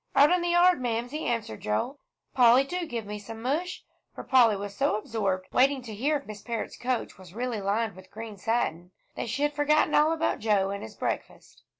"Out 0.15 0.31
in 0.31 0.41
the 0.41 0.47
yard, 0.49 0.81
Mamsie," 0.81 1.27
answered 1.27 1.61
Joel. 1.61 1.99
"Polly, 2.33 2.63
do 2.63 2.87
give 2.87 3.05
me 3.05 3.19
some 3.19 3.39
mush," 3.39 3.83
for 4.15 4.23
Polly 4.23 4.55
was 4.55 4.75
so 4.75 4.95
absorbed 4.95 5.45
waiting 5.53 5.83
to 5.83 5.93
hear 5.93 6.17
if 6.17 6.25
Miss 6.25 6.41
Parrott's 6.41 6.75
coach 6.75 7.19
was 7.19 7.35
really 7.35 7.61
lined 7.61 7.95
with 7.95 8.09
green 8.09 8.37
satin, 8.39 8.89
that 9.13 9.29
she 9.29 9.43
had 9.43 9.53
forgotten 9.53 9.93
all 9.93 10.11
about 10.11 10.39
Joe 10.39 10.71
and 10.71 10.81
his 10.81 10.95
breakfast. 10.95 11.61